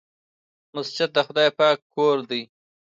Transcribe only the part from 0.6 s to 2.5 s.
مسجد د خدای پاک کور دی.